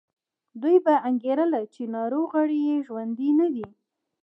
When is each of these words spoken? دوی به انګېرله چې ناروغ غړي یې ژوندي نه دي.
دوی 0.61 0.77
به 0.85 0.93
انګېرله 1.09 1.61
چې 1.73 1.81
ناروغ 1.95 2.27
غړي 2.35 2.59
یې 2.67 2.77
ژوندي 2.87 3.29
نه 3.39 3.47
دي. 3.53 3.67